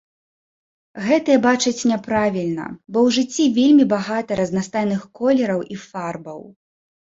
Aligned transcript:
Гэтыя 1.07 1.41
бачаць 1.47 1.87
няправільна, 1.91 2.65
бо 2.95 3.05
ў 3.07 3.09
жыцці 3.19 3.45
вельмі 3.61 3.85
багата 3.95 4.41
разнастайных 4.43 5.01
колераў 5.23 5.59
і 5.77 5.83
фарбаў. 5.89 6.41